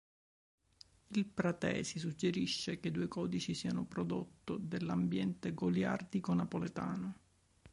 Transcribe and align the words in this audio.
Il 1.09 1.27
Pratesi 1.27 1.99
suggerisce 1.99 2.79
che 2.79 2.87
i 2.87 2.91
due 2.91 3.07
codici 3.07 3.53
siano 3.53 3.85
prodotto 3.85 4.57
dell'ambiente 4.57 5.53
goliardico 5.53 6.33
Napoletano. 6.33 7.17